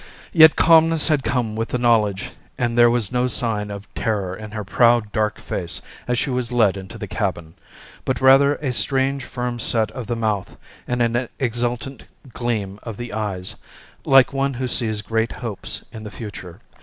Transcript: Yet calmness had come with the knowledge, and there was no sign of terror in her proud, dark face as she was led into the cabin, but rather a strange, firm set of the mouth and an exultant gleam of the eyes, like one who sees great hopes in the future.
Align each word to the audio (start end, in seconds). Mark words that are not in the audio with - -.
Yet 0.33 0.55
calmness 0.55 1.09
had 1.09 1.23
come 1.23 1.55
with 1.55 1.69
the 1.69 1.77
knowledge, 1.77 2.31
and 2.57 2.75
there 2.75 2.89
was 2.89 3.11
no 3.11 3.27
sign 3.27 3.69
of 3.69 3.87
terror 3.93 4.35
in 4.35 4.49
her 4.49 4.63
proud, 4.63 5.11
dark 5.11 5.39
face 5.39 5.79
as 6.07 6.17
she 6.17 6.31
was 6.31 6.51
led 6.51 6.75
into 6.75 6.97
the 6.97 7.05
cabin, 7.05 7.53
but 8.03 8.19
rather 8.19 8.55
a 8.55 8.73
strange, 8.73 9.23
firm 9.23 9.59
set 9.59 9.91
of 9.91 10.07
the 10.07 10.15
mouth 10.15 10.57
and 10.87 11.03
an 11.03 11.29
exultant 11.37 12.05
gleam 12.33 12.79
of 12.81 12.97
the 12.97 13.13
eyes, 13.13 13.57
like 14.03 14.33
one 14.33 14.55
who 14.55 14.67
sees 14.67 15.03
great 15.03 15.33
hopes 15.33 15.85
in 15.93 16.03
the 16.03 16.09
future. 16.09 16.61